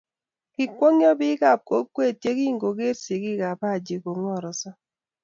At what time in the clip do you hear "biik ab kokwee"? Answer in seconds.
1.19-2.13